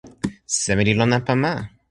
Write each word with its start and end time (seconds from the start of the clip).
seme 0.61 0.83
li 0.85 0.93
lon 0.99 1.15
anpa 1.17 1.33
ma? 1.41 1.53